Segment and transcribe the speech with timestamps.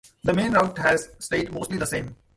[0.23, 2.15] The main route has stayed mostly the same.